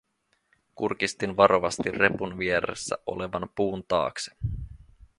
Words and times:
Kurkistin 0.75 1.37
varovasti 1.37 1.91
repun 1.91 2.37
vieressä 2.39 2.97
olevan 3.05 3.49
puun 3.55 3.83
taakse. 3.87 4.31